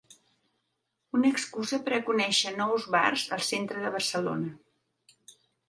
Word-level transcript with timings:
Una 1.17 1.29
excusa 1.33 1.79
per 1.89 1.93
a 1.99 1.99
conèixer 2.09 2.55
nous 2.63 2.89
bars 2.97 3.29
al 3.39 3.47
centre 3.51 3.87
de 3.87 3.95
Barcelona. 3.99 4.53